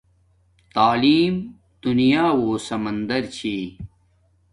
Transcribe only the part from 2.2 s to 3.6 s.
و سمندر چھی